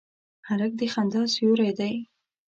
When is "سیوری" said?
1.33-1.71